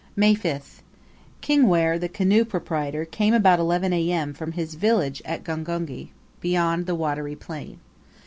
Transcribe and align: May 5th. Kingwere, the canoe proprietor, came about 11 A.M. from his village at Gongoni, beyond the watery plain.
May 0.15 0.33
5th. 0.33 0.81
Kingwere, 1.43 1.99
the 1.99 2.09
canoe 2.09 2.43
proprietor, 2.43 3.05
came 3.05 3.35
about 3.35 3.59
11 3.59 3.93
A.M. 3.93 4.33
from 4.33 4.53
his 4.53 4.73
village 4.73 5.21
at 5.25 5.43
Gongoni, 5.43 6.09
beyond 6.39 6.87
the 6.87 6.95
watery 6.95 7.35
plain. 7.35 7.79